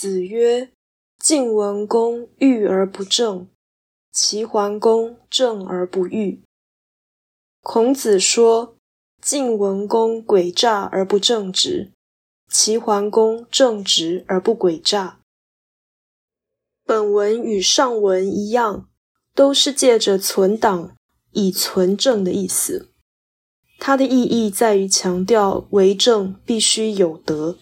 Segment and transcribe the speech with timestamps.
[0.00, 0.72] 子曰，
[1.18, 3.46] 晋文公欲而不正，
[4.10, 6.42] 齐桓公正而不欲。
[7.60, 8.74] 孔子说，
[9.20, 11.92] 晋文公诡诈而不正直，
[12.48, 15.20] 齐桓公正直而不诡诈。
[16.86, 18.88] 本文与上文一样，
[19.34, 20.96] 都是借着存党
[21.32, 22.88] 以存正的意思，
[23.78, 27.58] 它的意义在于强调为政必须有德。